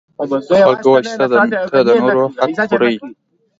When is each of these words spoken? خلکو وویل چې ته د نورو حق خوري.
خلکو 0.17 0.87
وویل 0.89 1.05
چې 1.09 1.15
ته 1.73 1.79
د 1.85 1.89
نورو 2.01 2.23
حق 2.39 2.57
خوري. 2.69 2.95